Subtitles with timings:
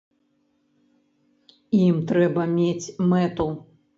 [1.83, 3.47] Ім трэба мець мэту.